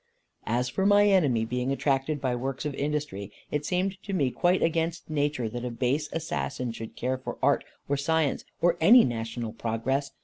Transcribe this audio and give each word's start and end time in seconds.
As 0.47 0.67
for 0.67 0.83
my 0.83 1.07
enemy 1.07 1.45
being 1.45 1.71
attracted 1.71 2.19
by 2.19 2.35
works 2.35 2.65
of 2.65 2.73
industry, 2.73 3.31
it 3.51 3.67
seemed 3.67 4.01
to 4.01 4.13
me 4.13 4.31
quite 4.31 4.63
against 4.63 5.11
nature 5.11 5.47
that 5.49 5.63
a 5.63 5.69
base 5.69 6.09
assassin 6.11 6.71
should 6.71 6.95
care 6.95 7.19
for 7.19 7.37
art 7.43 7.63
or 7.87 7.97
science, 7.97 8.43
or 8.63 8.77
any 8.81 9.03
national 9.03 9.53
progress. 9.53 10.09